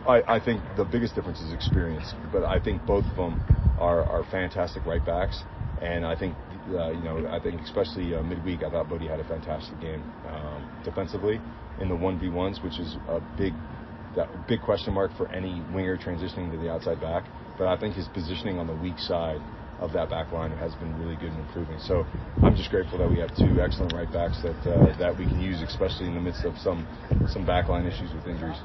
I, 0.07 0.21
I 0.27 0.39
think 0.39 0.61
the 0.77 0.85
biggest 0.85 1.15
difference 1.15 1.41
is 1.41 1.51
experience, 1.51 2.13
but 2.31 2.45
I 2.45 2.59
think 2.59 2.85
both 2.85 3.03
of 3.05 3.17
them 3.17 3.41
are, 3.79 4.05
are 4.05 4.23
fantastic 4.31 4.85
right 4.85 5.03
backs, 5.03 5.41
and 5.81 6.05
I 6.05 6.15
think 6.15 6.35
uh, 6.69 6.91
you 6.91 7.01
know 7.01 7.27
I 7.29 7.39
think 7.39 7.59
especially 7.61 8.15
uh, 8.15 8.21
midweek 8.21 8.63
I 8.63 8.69
thought 8.69 8.87
Bodie 8.87 9.07
had 9.07 9.19
a 9.19 9.27
fantastic 9.27 9.81
game 9.81 10.03
um, 10.29 10.81
defensively 10.85 11.41
in 11.81 11.89
the 11.89 11.95
one 11.95 12.19
v 12.19 12.29
ones, 12.29 12.61
which 12.63 12.79
is 12.79 12.95
a 13.09 13.19
big 13.37 13.53
that 14.15 14.29
big 14.47 14.61
question 14.61 14.93
mark 14.93 15.11
for 15.17 15.27
any 15.29 15.63
winger 15.73 15.97
transitioning 15.97 16.51
to 16.51 16.57
the 16.57 16.69
outside 16.69 16.99
back. 17.01 17.25
But 17.57 17.67
I 17.67 17.77
think 17.77 17.95
his 17.95 18.07
positioning 18.13 18.59
on 18.59 18.67
the 18.67 18.75
weak 18.75 18.99
side 18.99 19.41
of 19.79 19.91
that 19.93 20.09
back 20.09 20.31
line 20.31 20.51
has 20.51 20.75
been 20.75 20.93
really 20.99 21.15
good 21.15 21.31
and 21.31 21.39
improving. 21.47 21.79
So 21.79 22.05
I'm 22.43 22.55
just 22.55 22.69
grateful 22.69 22.99
that 22.99 23.09
we 23.09 23.17
have 23.19 23.35
two 23.35 23.59
excellent 23.59 23.93
right 23.93 24.11
backs 24.11 24.41
that 24.43 24.55
uh, 24.69 24.97
that 24.97 25.17
we 25.17 25.25
can 25.25 25.41
use, 25.41 25.61
especially 25.61 26.07
in 26.07 26.13
the 26.13 26.21
midst 26.21 26.45
of 26.45 26.55
some 26.59 26.85
some 27.27 27.45
backline 27.45 27.87
issues 27.87 28.13
with 28.13 28.27
injuries. 28.27 28.57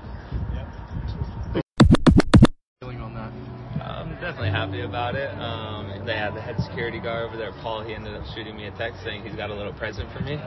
Feeling 2.81 3.01
on 3.01 3.15
that. 3.15 3.33
I'm 3.81 4.13
definitely 4.21 4.51
happy 4.51 4.83
about 4.83 5.15
it. 5.15 5.31
Um, 5.39 6.05
they 6.05 6.17
had 6.17 6.35
the 6.35 6.41
head 6.41 6.57
security 6.61 7.01
guard 7.01 7.29
over 7.29 7.37
there, 7.37 7.53
Paul. 7.63 7.83
He 7.83 7.95
ended 7.95 8.15
up 8.15 8.25
shooting 8.35 8.57
me 8.57 8.67
a 8.67 8.71
text 8.73 9.03
saying 9.03 9.25
he's 9.25 9.37
got 9.37 9.51
a 9.51 9.55
little 9.55 9.73
present 9.73 10.13
for 10.13 10.21
me. 10.21 10.39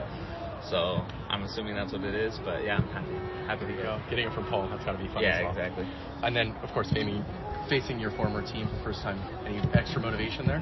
So 0.68 1.00
I'm 1.28 1.42
assuming 1.44 1.74
that's 1.74 1.92
what 1.92 2.02
it 2.04 2.14
is. 2.14 2.38
But 2.44 2.64
yeah, 2.64 2.76
I'm 2.78 2.88
happy, 2.92 3.14
happy 3.46 3.64
to 3.66 3.72
You 3.72 3.82
get 3.82 4.10
getting 4.10 4.26
it 4.28 4.34
from 4.34 4.44
Paul, 4.46 4.68
that's 4.68 4.84
got 4.84 4.92
to 4.92 5.02
be 5.02 5.08
fun. 5.08 5.24
as 5.24 5.40
Yeah, 5.40 5.42
well. 5.42 5.52
exactly. 5.52 5.86
And 6.22 6.36
then, 6.36 6.52
of 6.62 6.70
course, 6.76 6.88
Famey, 6.92 7.24
facing 7.68 7.98
your 7.98 8.10
former 8.12 8.42
team 8.44 8.68
for 8.68 8.76
the 8.76 8.84
first 8.84 9.02
time, 9.02 9.18
any 9.46 9.58
extra 9.72 10.00
motivation 10.02 10.46
there? 10.46 10.60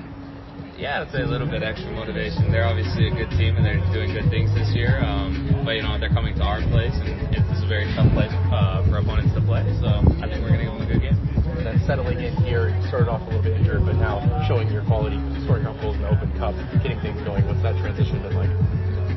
Yeah, 0.78 1.02
I'd 1.02 1.10
say 1.10 1.22
a 1.22 1.26
little 1.26 1.50
bit 1.50 1.66
extra 1.66 1.90
motivation. 1.90 2.54
They're 2.54 2.66
obviously 2.66 3.10
a 3.10 3.14
good 3.14 3.30
team 3.34 3.58
and 3.58 3.66
they're 3.66 3.82
doing 3.90 4.14
good 4.14 4.30
things 4.30 4.54
this 4.54 4.70
year. 4.78 5.02
Um, 5.02 5.34
but 5.66 5.74
you 5.74 5.82
know 5.82 5.98
they're 5.98 6.14
coming 6.14 6.38
to 6.38 6.44
our 6.46 6.62
place 6.70 6.94
and 7.02 7.18
it's 7.34 7.62
a 7.62 7.66
very 7.66 7.90
tough 7.98 8.06
place 8.14 8.30
uh, 8.54 8.86
for 8.86 9.02
opponents 9.02 9.34
to 9.34 9.42
play. 9.42 9.66
So 9.82 9.90
I 10.22 10.30
think 10.30 10.38
we're 10.38 10.54
gonna 10.54 10.70
give 10.70 10.78
them 10.78 10.86
a 10.86 10.90
good 10.90 11.02
game. 11.02 11.18
And 11.58 11.66
then 11.66 11.82
settling 11.82 12.22
in 12.22 12.30
here, 12.46 12.70
you 12.70 12.78
started 12.86 13.10
off 13.10 13.26
a 13.26 13.34
little 13.34 13.42
bit 13.42 13.58
injured, 13.58 13.82
but 13.82 13.98
now 13.98 14.22
showing 14.46 14.70
your 14.70 14.86
quality, 14.86 15.18
scoring 15.42 15.66
enough 15.66 15.82
goals 15.82 15.98
in 15.98 16.06
the 16.06 16.14
Open 16.14 16.30
Cup, 16.38 16.54
getting 16.86 17.02
things 17.02 17.18
going. 17.26 17.42
What's 17.50 17.62
that 17.66 17.74
transition 17.82 18.22
been 18.22 18.38
like? 18.38 18.54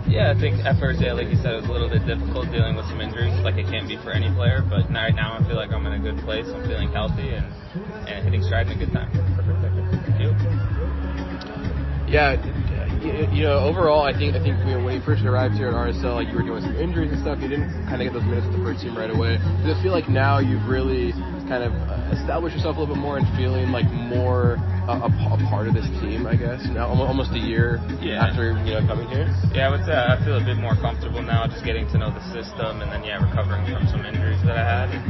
Yeah, 0.07 0.33
I 0.35 0.39
think 0.39 0.65
at 0.65 0.79
first, 0.79 1.01
yeah, 1.01 1.13
like 1.13 1.29
you 1.29 1.37
said, 1.37 1.53
it 1.53 1.61
was 1.61 1.69
a 1.69 1.73
little 1.73 1.89
bit 1.89 2.05
difficult 2.05 2.51
dealing 2.51 2.75
with 2.75 2.85
some 2.87 3.01
injuries, 3.01 3.33
like 3.43 3.55
it 3.55 3.67
can't 3.67 3.87
be 3.87 3.97
for 4.03 4.11
any 4.11 4.33
player. 4.33 4.61
But 4.61 4.89
right 4.91 5.15
now, 5.15 5.37
I 5.39 5.43
feel 5.47 5.55
like 5.55 5.71
I'm 5.71 5.85
in 5.87 5.93
a 5.93 6.03
good 6.03 6.17
place. 6.23 6.45
I'm 6.47 6.63
feeling 6.67 6.91
healthy 6.91 7.31
and, 7.31 7.47
and 8.07 8.25
hitting 8.25 8.43
stride 8.43 8.67
in 8.67 8.73
a 8.73 8.79
good 8.79 8.91
time. 8.91 9.11
Yeah, 12.11 12.35
you, 13.01 13.43
know, 13.43 13.65
overall, 13.65 14.03
I 14.03 14.13
think 14.13 14.35
I 14.35 14.43
think 14.43 14.59
you 14.67 14.77
know, 14.77 14.83
when 14.83 14.93
you 14.93 15.01
first 15.01 15.23
arrived 15.23 15.55
here 15.55 15.69
at 15.69 15.73
RSL, 15.73 16.15
like 16.15 16.27
you 16.27 16.35
were 16.35 16.45
doing 16.45 16.61
some 16.61 16.75
injuries 16.75 17.11
and 17.11 17.21
stuff. 17.21 17.39
You 17.41 17.47
didn't 17.47 17.71
kind 17.87 18.01
of 18.01 18.05
get 18.05 18.13
those 18.13 18.27
minutes 18.27 18.45
with 18.45 18.57
the 18.59 18.63
first 18.63 18.81
team 18.83 18.97
right 18.97 19.09
away. 19.09 19.39
Does 19.63 19.77
it 19.77 19.81
feel 19.81 19.91
like 19.91 20.09
now 20.09 20.37
you've 20.37 20.67
really 20.67 21.13
kind 21.49 21.63
of 21.63 21.73
uh, 21.73 22.13
established 22.13 22.55
yourself 22.55 22.77
a 22.77 22.79
little 22.79 22.93
bit 22.93 23.01
more 23.01 23.17
and 23.17 23.25
feeling 23.37 23.71
like 23.71 23.89
more 23.89 24.61
a, 24.89 25.09
a 25.09 25.37
part 25.49 25.67
of 25.67 25.73
this 25.73 25.85
team? 26.01 26.25
I 26.25 26.35
guess 26.35 26.61
now 26.71 26.87
almost 26.89 27.31
a 27.33 27.39
year 27.41 27.79
Yeah. 28.01 28.25
after 28.25 28.53
you 28.65 28.73
know 28.79 28.83
coming 28.87 29.07
here. 29.09 29.29
Yeah, 29.53 29.67
I 29.67 29.69
would 29.71 29.85
say 29.85 29.93
I 29.93 30.17
feel 30.25 30.37
a 30.37 30.45
bit 30.45 30.57
more 30.57 30.75
comfortable 30.75 31.21
now, 31.21 31.45
just 31.47 31.63
getting 31.65 31.87
to 31.93 31.97
know 31.97 32.09
the 32.09 32.23
system, 32.33 32.81
and 32.81 32.89
then 32.91 33.03
yeah, 33.03 33.21
recovering 33.21 33.65
from 33.69 33.85
some 33.87 34.05
injuries 34.05 34.41
that 34.45 34.57
I 34.57 34.65
had, 34.65 34.87
and, 34.89 35.03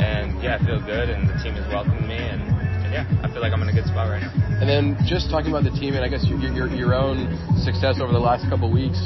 and 0.00 0.26
yeah, 0.42 0.58
I 0.60 0.64
feel 0.64 0.80
good, 0.80 1.10
and 1.10 1.28
the 1.28 1.34
team 1.42 1.54
has 1.58 1.66
welcomed 1.72 2.06
me, 2.06 2.16
and, 2.18 2.42
and 2.86 2.90
yeah, 2.94 3.04
I 3.22 3.28
feel 3.32 3.40
like 3.42 3.52
I'm 3.52 3.62
in 3.62 3.68
a 3.68 3.76
good 3.76 3.86
spot 3.86 4.08
right 4.08 4.22
now. 4.22 4.32
And 4.60 4.68
then 4.68 4.96
just 5.08 5.30
talking 5.32 5.48
about 5.48 5.64
the 5.64 5.72
team 5.72 5.96
and 5.96 6.04
I 6.04 6.08
guess 6.12 6.20
your 6.28 6.36
your, 6.52 6.68
your 6.68 6.92
own 6.92 7.32
success 7.64 7.96
over 7.96 8.12
the 8.12 8.20
last 8.20 8.44
couple 8.52 8.68
of 8.68 8.74
weeks, 8.76 9.00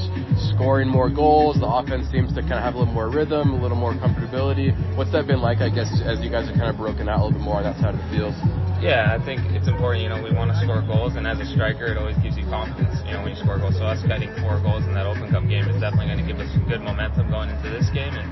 scoring 0.51 0.91
more 0.91 1.07
goals. 1.09 1.63
The 1.63 1.71
offense 1.71 2.11
seems 2.11 2.35
to 2.35 2.43
kind 2.43 2.59
of 2.59 2.67
have 2.67 2.75
a 2.75 2.79
little 2.83 2.93
more 2.93 3.07
rhythm, 3.09 3.55
a 3.55 3.63
little 3.63 3.79
more 3.79 3.95
comfortability. 3.95 4.75
What's 4.99 5.13
that 5.15 5.29
been 5.31 5.39
like? 5.39 5.63
I 5.63 5.71
guess 5.71 5.87
as 6.03 6.19
you 6.27 6.31
guys 6.31 6.51
have 6.51 6.59
kind 6.59 6.71
of 6.75 6.77
broken 6.77 7.07
out 7.09 7.23
a 7.23 7.31
little 7.31 7.39
bit 7.39 7.45
more 7.47 7.63
on 7.63 7.71
that 7.71 7.79
side 7.79 7.95
of 7.95 8.03
the 8.03 8.11
field. 8.11 8.35
Yeah, 8.83 9.17
I 9.17 9.19
think 9.25 9.41
it's 9.57 9.69
important. 9.69 10.03
You 10.05 10.11
know, 10.11 10.21
we 10.21 10.35
want 10.35 10.53
to 10.53 10.59
score 10.61 10.83
goals, 10.85 11.17
and 11.17 11.27
as 11.27 11.41
a 11.41 11.47
striker, 11.47 11.87
it 11.89 11.97
always 11.97 12.19
gives 12.21 12.37
you 12.37 12.45
confidence. 12.51 13.01
You 13.07 13.17
know, 13.17 13.23
when 13.25 13.33
you 13.33 13.41
score 13.41 13.57
goals. 13.57 13.77
So 13.81 13.87
us 13.89 14.03
getting 14.05 14.29
four 14.45 14.61
goals 14.61 14.85
in 14.85 14.93
that 14.95 15.07
Open 15.07 15.31
Cup 15.33 15.49
game 15.49 15.65
is 15.71 15.81
definitely 15.81 16.13
going 16.13 16.21
to 16.21 16.29
give 16.29 16.37
us 16.37 16.51
good 16.69 16.85
momentum 16.85 17.31
going 17.31 17.49
into 17.49 17.71
this 17.71 17.89
game. 17.95 18.13
And 18.13 18.29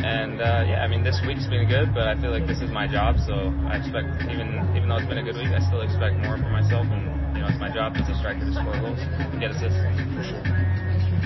and 0.00 0.40
uh, 0.40 0.64
yeah, 0.64 0.80
I 0.82 0.88
mean, 0.88 1.04
this 1.04 1.20
week's 1.26 1.46
been 1.46 1.68
good, 1.68 1.92
but 1.92 2.08
I 2.08 2.16
feel 2.16 2.32
like 2.32 2.46
this 2.48 2.64
is 2.64 2.72
my 2.72 2.88
job. 2.88 3.20
So 3.28 3.52
I 3.68 3.76
expect, 3.76 4.24
even 4.32 4.64
even 4.72 4.88
though 4.88 4.96
it's 4.96 5.06
been 5.06 5.20
a 5.20 5.26
good 5.26 5.36
week, 5.36 5.52
I 5.52 5.60
still 5.68 5.84
expect 5.84 6.16
more 6.24 6.40
for 6.40 6.48
myself. 6.48 6.88
And 6.88 7.36
you 7.36 7.44
know, 7.44 7.48
it's 7.52 7.60
my 7.60 7.68
job 7.68 7.92
as 8.00 8.08
a 8.08 8.16
striker 8.16 8.42
to 8.48 8.52
score 8.56 8.74
goals, 8.80 8.98
and 8.98 9.38
get 9.38 9.52
assists. 9.52 9.78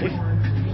What, 0.02 0.12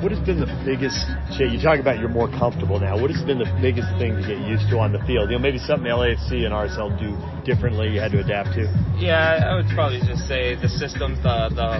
what 0.03 0.11
has 0.11 0.19
been 0.27 0.43
the 0.43 0.51
biggest 0.67 0.99
change? 1.39 1.55
You 1.55 1.63
talk 1.63 1.79
about 1.79 2.03
you're 2.03 2.11
more 2.11 2.27
comfortable 2.27 2.83
now. 2.83 2.99
What 2.99 3.15
has 3.15 3.23
been 3.23 3.39
the 3.39 3.49
biggest 3.63 3.87
thing 4.03 4.19
to 4.19 4.23
get 4.27 4.43
used 4.43 4.67
to 4.75 4.83
on 4.83 4.91
the 4.91 4.99
field? 5.07 5.31
You 5.31 5.39
know, 5.39 5.43
maybe 5.47 5.63
something 5.63 5.87
LAFC 5.87 6.43
and 6.43 6.51
RSL 6.51 6.91
do 6.99 7.15
differently. 7.47 7.95
You 7.95 8.03
had 8.03 8.11
to 8.13 8.19
adapt 8.19 8.59
to. 8.59 8.67
Yeah, 8.99 9.47
I 9.47 9.55
would 9.55 9.71
probably 9.71 10.03
just 10.03 10.27
say 10.27 10.59
the 10.59 10.67
systems, 10.67 11.23
the 11.23 11.55
the, 11.55 11.71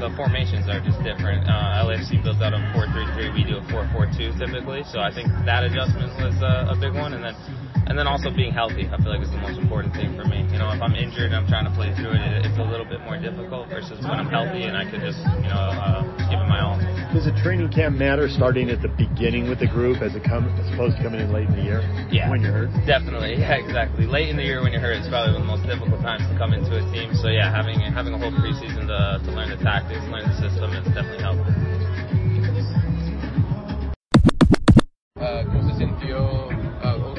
the 0.00 0.10
formations 0.16 0.72
are 0.72 0.80
just 0.80 0.96
different. 1.04 1.44
Uh, 1.44 1.84
LAFC 1.84 2.24
builds 2.24 2.40
out 2.40 2.56
a 2.56 2.60
4-3-3. 2.72 3.36
We 3.36 3.44
do 3.44 3.60
a 3.60 3.64
4-4-2 3.68 4.40
typically. 4.40 4.80
So 4.88 5.04
I 5.04 5.12
think 5.12 5.28
that 5.44 5.60
adjustment 5.60 6.16
was 6.16 6.32
uh, 6.40 6.72
a 6.72 6.76
big 6.80 6.96
one, 6.96 7.12
and 7.12 7.20
then 7.20 7.36
and 7.86 7.94
then 7.94 8.06
also 8.06 8.34
being 8.34 8.52
healthy. 8.52 8.88
I 8.90 8.98
feel 8.98 9.14
like 9.14 9.22
is 9.22 9.30
the 9.30 9.38
most 9.38 9.58
important 9.60 9.94
thing 9.94 10.16
for 10.18 10.26
me. 10.26 10.42
You 10.50 10.58
know, 10.58 10.72
if 10.74 10.82
I'm 10.82 10.94
injured 10.94 11.30
and 11.30 11.38
I'm 11.38 11.46
trying 11.46 11.70
to 11.70 11.74
play 11.74 11.94
through 11.94 12.18
it, 12.18 12.42
it's 12.42 12.58
a 12.58 12.66
little 12.66 12.86
bit 12.86 13.00
more 13.06 13.14
difficult 13.14 13.68
versus 13.70 14.02
when 14.02 14.18
I'm 14.18 14.26
healthy 14.26 14.66
and 14.66 14.76
I 14.76 14.84
can 14.90 14.98
just 14.98 15.22
you 15.38 15.50
know 15.52 15.70
uh, 15.70 16.02
give 16.26 16.40
it 16.40 16.48
my 16.50 16.60
all. 16.66 16.76
Does 17.14 17.30
a 17.30 17.36
training 17.42 17.65
camp 17.72 17.96
matter 17.96 18.28
starting 18.28 18.70
at 18.70 18.82
the 18.82 18.88
beginning 18.88 19.48
with 19.48 19.58
the 19.58 19.66
group 19.66 20.02
as, 20.02 20.14
it 20.14 20.24
come, 20.24 20.48
as 20.60 20.66
opposed 20.72 20.96
to 20.96 21.02
coming 21.02 21.20
in 21.20 21.32
late 21.32 21.48
in 21.48 21.56
the 21.56 21.62
year? 21.62 21.80
Yeah, 22.10 22.30
when 22.30 22.40
you're 22.40 22.52
hurt. 22.52 22.70
Definitely, 22.86 23.36
yeah, 23.38 23.56
exactly. 23.56 24.06
Late 24.06 24.28
in 24.28 24.36
the 24.36 24.44
year 24.44 24.62
when 24.62 24.72
you're 24.72 24.80
hurt 24.80 25.00
is 25.00 25.08
probably 25.08 25.34
one 25.34 25.42
of 25.42 25.48
the 25.48 25.52
most 25.56 25.64
difficult 25.66 26.00
times 26.02 26.22
to 26.28 26.34
come 26.38 26.52
into 26.52 26.76
a 26.76 26.84
team. 26.92 27.14
So 27.18 27.28
yeah, 27.28 27.50
having 27.50 27.80
having 27.80 28.14
a 28.14 28.18
whole 28.18 28.32
preseason 28.32 28.86
to, 28.86 29.24
to 29.24 29.30
learn 29.32 29.50
the 29.50 29.60
tactics, 29.62 30.04
learn 30.12 30.28
the 30.28 30.36
system, 30.38 30.72
it's 30.76 30.88
definitely 30.92 31.24
helped. 31.24 31.48
Uh, 35.16 35.42
¿Cómo 35.48 35.74
sintió? 35.76 36.48
Uh, 36.84 37.15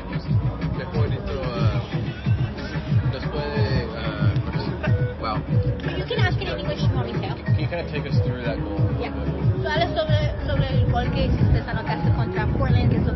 que 11.18 11.26
hiciste, 11.26 11.64
anotaste 11.68 12.12
contra 12.12 12.46
Portland, 12.46 12.90
que 12.92 12.98
es 12.98 13.06
lo. 13.06 13.14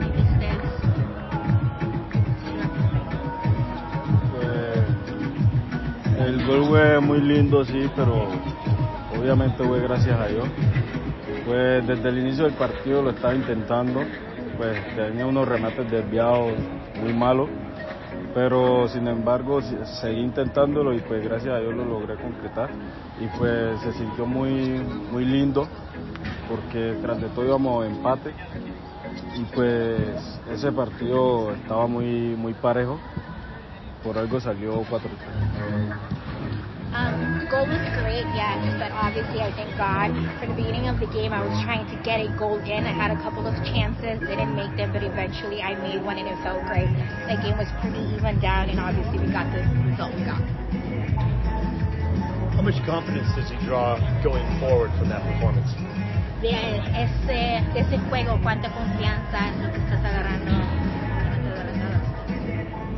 Pues, 4.31 6.27
el 6.27 6.46
gol 6.48 6.65
fue 6.65 7.00
muy 7.00 7.22
lindo, 7.22 7.63
sí, 7.63 7.89
pero 7.96 8.27
obviamente 9.20 9.63
fue 9.63 9.81
gracias 9.81 10.20
a 10.20 10.27
Dios. 10.27 10.48
Pues 11.46 11.86
desde 11.88 12.10
el 12.10 12.20
inicio 12.20 12.46
del 12.46 12.53
partido 12.53 13.03
lo 13.03 13.12
estaba 13.12 13.36
intentando, 13.36 14.01
pues 14.58 14.96
tenía 14.96 15.25
unos 15.25 15.48
remates 15.48 15.89
desviados 15.89 16.53
muy 17.01 17.13
malos, 17.13 17.50
pero 18.34 18.88
sin 18.88 19.08
embargo 19.08 19.62
seguí 20.01 20.22
intentándolo 20.22 20.94
y 20.94 21.00
pues 21.00 21.24
gracias 21.24 21.53
a 21.53 21.60
Dios 21.60 21.75
lo 21.75 21.86
logré 21.86 22.15
concretar. 22.15 22.70
Y 23.20 23.27
pues 23.38 23.80
se 23.82 23.94
sintió 23.94 24.25
muy, 24.25 24.82
muy 25.12 25.25
lindo 25.25 25.68
porque 26.50 26.98
tras 27.01 27.22
de 27.22 27.27
todo 27.30 27.46
íbamos 27.46 27.86
empate. 27.86 28.34
Y 29.36 29.44
pues 29.56 30.39
ese 30.51 30.72
partido 30.72 31.51
estaba 31.53 31.88
muy, 31.88 32.36
muy 32.38 32.53
parejo, 32.53 33.00
por 34.03 34.18
algo 34.18 34.39
salió 34.39 34.82
4-3. 34.84 36.21
Um, 36.91 37.48
goal 37.48 37.71
was 37.71 37.79
great, 38.03 38.27
yes, 38.36 38.60
but 38.75 38.91
obviously 38.91 39.39
I 39.39 39.48
thank 39.55 39.71
God. 39.79 40.12
For 40.39 40.45
the 40.45 40.55
beginning 40.60 40.91
of 40.91 41.00
the 41.00 41.07
game, 41.07 41.31
I 41.31 41.39
was 41.39 41.55
trying 41.63 41.88
to 41.88 41.95
get 42.03 42.19
a 42.19 42.27
goal 42.36 42.60
in. 42.60 42.83
I 42.83 42.91
had 42.91 43.15
a 43.15 43.19
couple 43.24 43.48
of 43.48 43.55
chances, 43.63 44.19
didn't 44.27 44.51
make 44.60 44.75
them, 44.75 44.91
but 44.91 45.00
eventually 45.00 45.63
I 45.63 45.79
made 45.79 46.03
one 46.03 46.19
and 46.19 46.27
it 46.27 46.36
felt 46.43 46.60
great. 46.67 46.91
The 47.31 47.39
game 47.39 47.55
was 47.55 47.71
pretty 47.79 48.03
even 48.12 48.43
down, 48.43 48.67
and 48.67 48.75
obviously 48.75 49.24
we 49.24 49.31
got 49.31 49.48
the 49.55 49.63
result 49.88 50.12
we 50.19 50.27
got. 50.27 50.43
How 52.60 52.62
much 52.62 52.75
confidence 52.83 53.31
does 53.39 53.48
he 53.48 53.55
draw 53.63 53.95
going 54.19 54.43
forward 54.60 54.91
from 55.00 55.07
that 55.15 55.24
performance? 55.24 55.71
De 56.43 56.51
ese, 56.51 57.63
de 57.71 57.79
ese 57.88 57.98
juego, 58.12 58.36
cuánta 58.43 58.67
confianza 58.67 59.48
en 59.48 59.63
lo 59.63 59.71
que 59.71 59.79
estás 59.79 60.03
agarrando. 60.03 60.51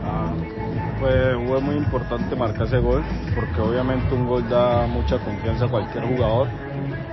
Ah, 0.01 0.33
pues 1.03 1.36
fue 1.48 1.60
muy 1.60 1.75
importante 1.75 2.33
marcar 2.33 2.65
ese 2.65 2.79
gol, 2.79 3.03
porque 3.36 3.60
obviamente 3.60 4.15
un 4.15 4.25
gol 4.25 4.48
da 4.48 4.88
mucha 4.88 5.17
confianza 5.17 5.65
a 5.65 5.67
cualquier 5.67 6.05
jugador. 6.05 6.48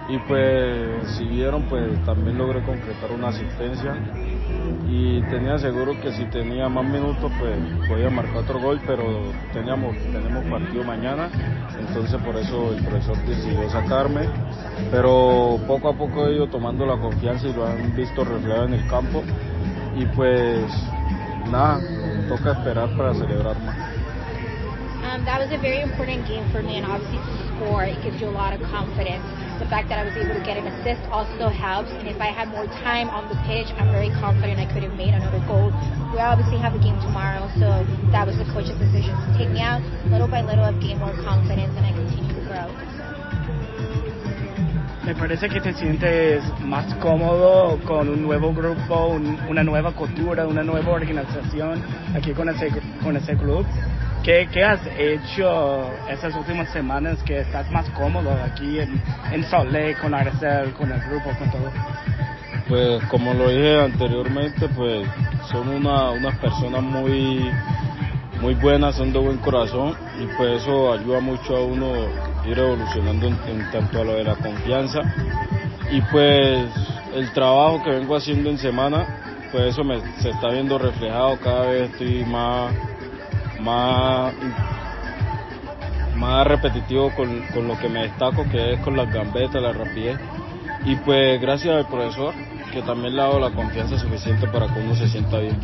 Y 0.09 0.17
pues 0.19 1.09
si 1.17 1.25
vieron, 1.25 1.63
pues 1.65 1.99
también 2.05 2.39
logré 2.39 2.63
concretar 2.63 3.11
una 3.11 3.29
asistencia 3.29 3.97
y 4.89 5.21
tenía 5.23 5.59
seguro 5.59 6.01
que 6.01 6.13
si 6.13 6.25
tenía 6.27 6.69
más 6.69 6.85
minutos, 6.85 7.33
pues 7.41 7.59
podía 7.89 8.11
marcar 8.11 8.39
otro 8.39 8.61
gol, 8.61 8.81
pero 8.87 9.03
teníamos, 9.53 9.97
tenemos 10.13 10.45
partido 10.45 10.85
mañana, 10.85 11.29
entonces 11.77 12.21
por 12.23 12.37
eso 12.37 12.73
el 12.73 12.85
profesor 12.85 13.17
decidió 13.27 13.69
sacarme. 13.71 14.29
Pero 14.93 15.59
poco 15.67 15.89
a 15.89 15.95
poco 15.95 16.29
he 16.29 16.37
ido 16.37 16.47
tomando 16.47 16.87
la 16.87 16.97
confianza 16.97 17.49
y 17.49 17.53
lo 17.53 17.67
han 17.67 17.95
visto 17.97 18.25
reflejado 18.25 18.67
en 18.67 18.75
el 18.75 18.87
campo. 18.87 19.25
Y 19.97 20.07
pues 20.07 20.65
nada, 21.51 21.83
toca 22.29 22.53
esperar 22.53 22.89
para 22.97 23.13
celebrar 23.15 23.59
más. 23.61 23.77
Um, 25.03 25.25
that 25.25 25.41
was 25.41 25.51
a 25.51 25.59
very 25.59 25.81
important 25.81 26.29
game 26.29 26.45
for 26.53 26.63
me, 26.63 26.77
and 26.77 26.87
obviously 26.87 27.19
to 27.19 27.35
score, 27.57 27.85
it 27.85 27.97
gives 28.05 28.21
you 28.21 28.29
a 28.29 28.37
lot 28.37 28.53
of 28.53 28.61
confidence. 28.71 29.25
The 29.59 29.67
fact 29.67 29.89
that 29.89 29.99
I 29.99 30.05
was 30.05 30.15
able 30.17 30.37
to 30.39 30.45
get 30.47 30.57
an 30.57 30.69
assist 30.69 31.03
also 31.11 31.49
helps, 31.49 31.91
and 31.91 32.07
if 32.07 32.21
I 32.21 32.31
had 32.31 32.49
more 32.49 32.69
time 32.85 33.09
on 33.11 33.27
the 33.29 33.37
pitch, 33.49 33.69
I'm 33.81 33.91
very 33.91 34.09
confident 34.21 34.61
I 34.61 34.69
could 34.73 34.85
have 34.85 34.95
made 34.95 35.13
another 35.13 35.41
goal. 35.49 35.73
We 36.13 36.21
obviously 36.21 36.59
have 36.63 36.77
a 36.77 36.81
game 36.81 36.97
tomorrow, 37.01 37.49
so 37.59 37.83
that 38.13 38.29
was 38.29 38.37
the 38.39 38.47
coach's 38.53 38.77
decision 38.79 39.17
to 39.17 39.29
take 39.37 39.51
me 39.51 39.61
out. 39.61 39.83
Little 40.13 40.29
by 40.29 40.45
little, 40.45 40.65
I've 40.65 40.81
gained 40.81 41.01
more 41.01 41.17
confidence, 41.25 41.73
and 41.77 41.85
I 41.85 41.93
continue 41.93 42.31
to 42.37 42.45
grow. 42.47 43.00
Me 45.05 45.15
parece 45.15 45.49
que 45.49 45.61
te 45.61 45.73
sientes 45.73 46.43
más 46.61 46.95
cómodo 46.97 47.79
con 47.87 48.09
un 48.09 48.23
nuevo 48.23 48.53
grupo, 48.53 49.07
un, 49.07 49.39
una 49.49 49.65
nueva 49.65 49.93
cultura, 49.93 50.47
una 50.47 50.63
nueva 50.63 50.93
organización 50.93 51.83
aquí 52.15 52.33
con 52.33 52.49
ese, 52.51 52.69
con 53.03 53.17
ese 53.17 53.35
club. 53.37 53.67
¿Qué, 54.23 54.47
¿Qué, 54.53 54.63
has 54.63 54.81
hecho 54.99 55.91
esas 56.11 56.35
últimas 56.35 56.71
semanas 56.71 57.23
que 57.23 57.41
estás 57.41 57.71
más 57.71 57.89
cómodo 57.91 58.31
aquí 58.45 58.79
en, 58.79 59.01
en 59.33 59.41
Lake, 59.73 59.97
con 60.03 60.13
Arcel, 60.13 60.73
con 60.75 60.93
el 60.93 61.01
grupo, 61.01 61.31
con 61.39 61.51
todo? 61.51 61.73
Pues 62.69 63.03
como 63.07 63.33
lo 63.33 63.49
dije 63.49 63.81
anteriormente, 63.81 64.69
pues 64.69 65.09
son 65.51 65.69
una, 65.69 66.11
unas 66.11 66.37
personas 66.39 66.83
muy, 66.83 67.51
muy 68.43 68.55
buenas, 68.55 68.97
son 68.97 69.13
de 69.13 69.19
buen 69.19 69.39
corazón 69.39 69.97
y 70.21 70.27
pues 70.37 70.63
eso 70.63 70.93
ayuda 70.93 71.21
mucho 71.21 71.57
a 71.57 71.65
uno 71.65 71.87
ir 72.47 72.59
evolucionando 72.59 73.27
en, 73.27 73.71
tanto 73.71 74.01
a 74.01 74.05
lo 74.05 74.15
de 74.15 74.25
la 74.25 74.37
confianza 74.37 75.01
y 75.91 76.01
pues 76.03 76.69
el 77.15 77.33
trabajo 77.33 77.83
que 77.83 77.91
vengo 77.91 78.17
haciendo 78.17 78.51
en 78.51 78.59
semana, 78.59 79.49
pues 79.51 79.65
eso 79.65 79.83
me, 79.83 80.01
se 80.21 80.31
está 80.31 80.49
viendo 80.49 80.79
reflejado, 80.79 81.39
cada 81.41 81.67
vez 81.67 81.91
estoy 81.91 82.25
más 82.25 82.73
más, 83.61 84.35
más 86.17 86.47
repetitivo 86.47 87.11
con, 87.15 87.43
con, 87.53 87.69
lo 87.69 87.79
que 87.79 87.89
me 87.89 88.03
destaco, 88.03 88.45
que 88.51 88.75
es 88.75 88.81
con 88.81 88.97
las 88.97 89.13
gambetas, 89.13 89.63
la 89.63 89.73
rapidez. 89.73 90.19
Y 90.85 90.97
pues 90.97 91.41
gracias 91.41 91.77
al 91.77 91.87
profesor, 91.87 92.35
que 92.73 92.83
también 92.83 93.15
le 93.15 93.23
ha 93.23 93.27
dado 93.27 93.41
la 93.41 93.51
confianza 93.51 93.99
suficiente 93.99 94.47
para 94.49 94.67
que 94.73 94.81
uno 94.81 94.95
se 94.95 95.09
sienta 95.09 95.39
bien. 95.39 95.59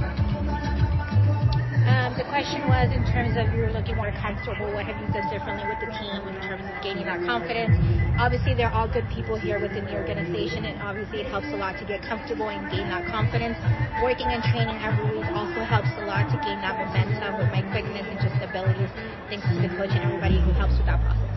The 2.16 2.24
question 2.32 2.64
was 2.64 2.88
in 2.96 3.04
terms 3.04 3.36
of 3.36 3.52
you're 3.52 3.68
looking 3.68 3.92
more 3.92 4.08
comfortable, 4.16 4.72
what 4.72 4.88
have 4.88 4.96
you 4.96 5.04
done 5.12 5.28
differently 5.28 5.68
with 5.68 5.76
the 5.84 5.92
team 6.00 6.16
in 6.24 6.40
terms 6.40 6.64
of 6.64 6.72
gaining 6.80 7.04
that 7.04 7.20
confidence? 7.28 7.76
Obviously, 8.16 8.56
they're 8.56 8.72
all 8.72 8.88
good 8.88 9.04
people 9.12 9.36
here 9.36 9.60
within 9.60 9.84
the 9.84 9.92
organization, 9.92 10.64
and 10.64 10.80
obviously, 10.80 11.20
it 11.20 11.28
helps 11.28 11.52
a 11.52 11.58
lot 11.60 11.76
to 11.76 11.84
get 11.84 12.00
comfortable 12.00 12.48
and 12.48 12.64
gain 12.72 12.88
that 12.88 13.04
confidence. 13.12 13.60
Working 14.00 14.32
and 14.32 14.40
training 14.48 14.80
every 14.80 15.12
week 15.12 15.28
also 15.36 15.60
helps 15.60 15.92
a 16.00 16.08
lot 16.08 16.24
to 16.32 16.40
gain 16.40 16.56
that 16.64 16.80
momentum 16.80 17.36
with 17.36 17.52
my 17.52 17.60
quickness 17.68 18.08
and 18.08 18.16
just 18.16 18.40
abilities. 18.40 18.88
Thanks 19.28 19.44
to 19.52 19.60
the 19.60 19.68
coach 19.76 19.92
and 19.92 20.00
everybody 20.08 20.40
who 20.40 20.56
helps 20.56 20.80
with 20.80 20.88
that 20.88 21.04
process. 21.04 21.36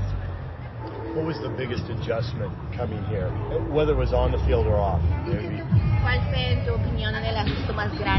What 1.11 1.27
was 1.27 1.41
the 1.43 1.51
biggest 1.51 1.91
adjustment 1.91 2.55
coming 2.71 3.03
here, 3.11 3.27
whether 3.67 3.91
it 3.91 3.99
was 3.99 4.13
on 4.13 4.31
the 4.31 4.39
field 4.47 4.63
or 4.63 4.79
off? 4.79 5.03
Maybe. 5.27 5.59
¿Cuál 5.99 6.21
fue, 6.31 6.53
en 6.53 6.65
tu 6.65 6.71
opinión, 6.73 7.13
el 7.15 7.35
ajuste 7.35 7.73
más 7.73 7.91
grande 7.99 8.18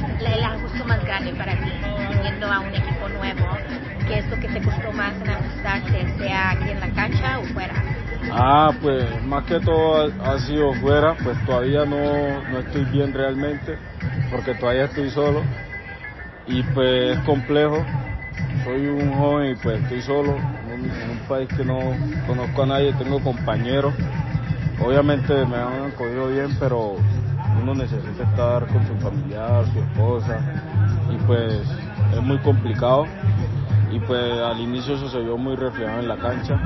¿Cuál 0.00 0.18
sé? 0.18 0.34
El 0.34 0.44
ajuste 0.44 0.84
más 0.84 1.04
grande 1.04 1.32
para 1.32 1.52
ti, 1.52 1.72
viniendo 2.10 2.46
a 2.46 2.60
un 2.60 2.74
equipo 2.74 3.08
nuevo, 3.08 3.58
¿qué 4.06 4.18
es 4.18 4.30
lo 4.30 4.36
que 4.38 4.48
te 4.48 4.62
costó 4.62 4.92
más 4.92 5.14
en 5.20 5.30
ajustarte, 5.30 6.18
sea 6.18 6.50
aquí 6.50 6.70
en 6.70 6.80
la 6.80 6.88
cancha 6.90 7.38
o 7.40 7.44
fuera? 7.46 7.74
Ah, 8.30 8.72
pues 8.80 9.22
más 9.24 9.44
que 9.44 9.60
todo 9.60 10.10
ha, 10.24 10.38
sido 10.40 10.72
fuera, 10.74 11.14
pues 11.22 11.36
todavía 11.44 11.84
no, 11.84 12.42
no 12.50 12.60
estoy 12.60 12.84
bien 12.86 13.12
realmente, 13.12 13.76
porque 14.30 14.54
todavía 14.54 14.84
estoy 14.84 15.10
solo 15.10 15.42
y 16.46 16.62
pues 16.62 17.16
es 17.16 17.24
complejo. 17.24 17.84
Soy 18.64 18.86
un 18.86 19.12
joven 19.12 19.52
y 19.52 19.54
pues 19.56 19.80
estoy 19.82 20.02
solo 20.02 20.36
en 20.36 20.72
un, 20.72 20.90
en 20.90 21.10
un, 21.10 21.18
país 21.28 21.48
que 21.54 21.64
no 21.64 21.78
conozco 22.26 22.62
a 22.62 22.66
nadie, 22.66 22.92
tengo 22.94 23.20
compañeros. 23.20 23.94
Obviamente 24.80 25.32
me 25.46 25.56
han 25.56 25.92
acogido 25.92 26.28
bien, 26.28 26.56
pero 26.58 26.96
uno 27.64 27.74
necesita 27.74 28.24
estar 28.24 28.66
con 28.66 28.86
su 28.86 28.94
familiar, 28.96 29.64
su 29.72 29.78
esposa 29.78 30.38
y 31.10 31.16
pues 31.26 31.66
es 32.12 32.22
muy 32.22 32.36
complicado 32.40 33.06
y 33.90 33.98
pues 34.00 34.38
al 34.38 34.60
inicio 34.60 34.96
eso 34.96 35.08
se 35.08 35.20
vio 35.20 35.38
muy 35.38 35.56
reflejado 35.56 36.00
en 36.00 36.08
la 36.08 36.18
cancha 36.18 36.60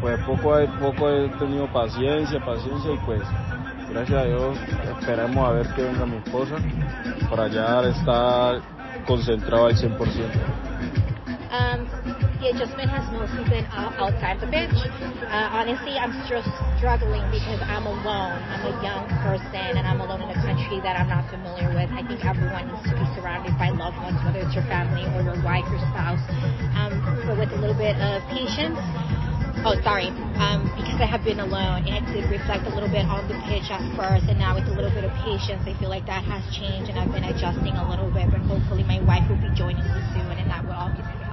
pues 0.00 0.18
poco 0.20 0.54
a 0.54 0.64
poco 0.80 1.10
he 1.10 1.28
tenido 1.38 1.70
paciencia, 1.70 2.42
paciencia 2.42 2.92
y 2.92 2.98
pues 3.04 3.20
gracias 3.90 4.18
a 4.18 4.24
Dios 4.24 4.58
esperemos 4.98 5.46
a 5.46 5.52
ver 5.52 5.66
que 5.74 5.82
venga 5.82 6.06
mi 6.06 6.16
esposa 6.16 6.56
para 7.28 7.48
ya 7.48 7.82
estar 7.82 8.62
concentrado 9.06 9.66
al 9.66 9.76
100%. 9.76 9.94
Um, 11.52 11.86
has 12.88 13.12
mostly 13.12 13.44
been 13.44 13.66
outside 13.98 14.40
the 14.40 14.46
pitch. 14.46 15.13
Uh, 15.34 15.50
honestly, 15.50 15.98
I'm 15.98 16.14
still 16.30 16.46
struggling 16.78 17.26
because 17.34 17.58
I'm 17.66 17.90
alone. 17.90 18.38
I'm 18.54 18.70
a 18.70 18.74
young 18.78 19.02
person 19.18 19.74
and 19.74 19.82
I'm 19.82 19.98
alone 19.98 20.22
in 20.22 20.30
a 20.30 20.38
country 20.46 20.78
that 20.86 20.94
I'm 20.94 21.10
not 21.10 21.26
familiar 21.26 21.66
with. 21.74 21.90
I 21.90 22.06
think 22.06 22.22
everyone 22.22 22.70
needs 22.70 22.86
to 22.86 22.94
be 22.94 23.02
surrounded 23.18 23.50
by 23.58 23.74
loved 23.74 23.98
ones, 23.98 24.14
whether 24.22 24.38
it's 24.38 24.54
your 24.54 24.62
family 24.70 25.02
or 25.10 25.26
your 25.26 25.34
wife 25.42 25.66
or 25.74 25.82
spouse. 25.90 26.22
Um, 26.78 27.02
but 27.26 27.34
with 27.34 27.50
a 27.50 27.58
little 27.58 27.74
bit 27.74 27.98
of 27.98 28.22
patience, 28.30 28.78
Oh, 29.66 29.74
sorry. 29.82 30.12
Um, 30.36 30.68
because 30.76 31.00
I 31.00 31.08
have 31.08 31.24
been 31.24 31.40
alone, 31.40 31.88
it 31.88 32.04
did 32.12 32.28
reflect 32.28 32.68
a 32.68 32.72
little 32.74 32.90
bit 32.90 33.08
on 33.08 33.26
the 33.32 33.38
pitch 33.48 33.72
at 33.72 33.80
first, 33.96 34.28
and 34.28 34.38
now 34.38 34.54
with 34.54 34.68
a 34.68 34.74
little 34.76 34.92
bit 34.92 35.08
of 35.08 35.12
patience, 35.24 35.64
I 35.64 35.72
feel 35.80 35.88
like 35.88 36.04
that 36.04 36.22
has 36.28 36.44
changed, 36.52 36.92
and 36.92 37.00
I've 37.00 37.08
been 37.10 37.24
adjusting 37.24 37.72
a 37.72 37.88
little 37.88 38.12
bit. 38.12 38.28
But 38.30 38.44
hopefully, 38.44 38.84
my 38.84 39.00
wife 39.00 39.24
will 39.24 39.40
be 39.40 39.48
joining 39.56 39.82
me 39.88 40.00
soon, 40.12 40.36
and 40.36 40.50
that 40.52 40.68
will 40.68 40.76
all 40.76 40.92
be 40.92 41.23